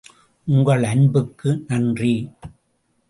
உங்கள் 0.47 0.83
அன்புக்கு 0.83 1.63
நன்றி. 1.67 2.29